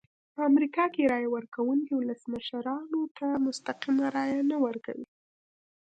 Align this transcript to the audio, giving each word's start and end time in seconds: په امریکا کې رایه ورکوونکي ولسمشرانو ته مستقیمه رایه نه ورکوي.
په 0.33 0.41
امریکا 0.51 0.85
کې 0.93 1.09
رایه 1.11 1.29
ورکوونکي 1.37 1.93
ولسمشرانو 1.95 3.01
ته 3.17 3.27
مستقیمه 3.45 4.05
رایه 4.15 4.39
نه 4.51 4.57
ورکوي. 4.65 5.07